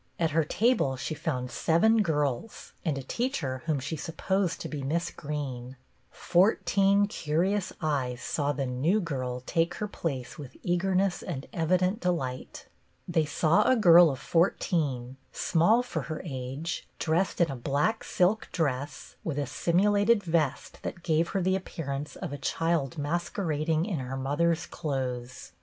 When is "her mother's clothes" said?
23.99-25.51